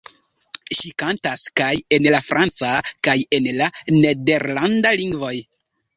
Ŝi 0.77 0.91
kantas 1.01 1.43
kaj 1.61 1.69
en 1.97 2.09
la 2.15 2.21
franca 2.29 2.71
kaj 3.09 3.17
en 3.39 3.51
la 3.61 3.71
nederlanda 3.99 4.99
lingvoj. 5.03 5.35